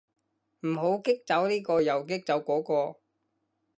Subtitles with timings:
[0.61, 2.99] 唔好激走呢個又激走嗰個